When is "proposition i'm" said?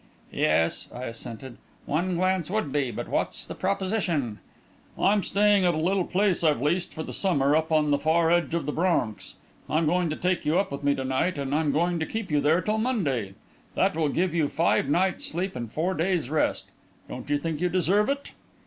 3.53-5.21